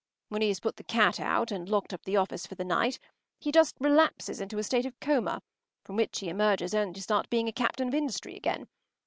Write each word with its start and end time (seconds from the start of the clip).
When 0.29 0.41
he 0.41 0.47
has 0.47 0.59
put 0.61 0.77
the 0.77 0.83
cat 0.83 1.19
out 1.19 1.51
and 1.51 1.69
locked 1.69 1.93
up 1.93 2.05
the 2.05 2.17
office 2.17 2.47
for 2.47 2.55
the 2.55 2.65
night, 2.65 2.97
he 3.39 3.51
just 3.51 3.75
relapses 3.79 4.41
into 4.41 4.57
a 4.57 4.63
state 4.63 4.87
of 4.87 4.99
coma 4.99 5.43
from 5.85 5.95
which 5.95 6.21
he 6.21 6.27
emerges 6.29 6.73
only 6.73 6.93
to 6.95 7.03
start 7.03 7.29
being 7.29 7.47
a 7.47 7.51
captain 7.53 7.89
of 7.89 7.93
industry 7.93 8.35
again. 8.35 8.67